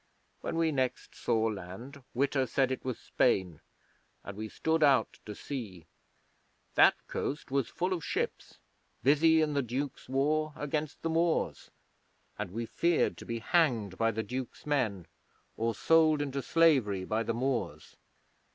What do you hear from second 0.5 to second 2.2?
we next saw land